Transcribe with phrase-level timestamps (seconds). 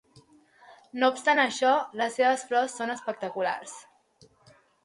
[1.03, 3.77] No obstant això, les seves flors són espectaculars.